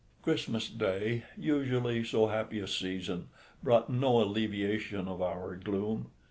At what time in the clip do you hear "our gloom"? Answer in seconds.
5.21-6.07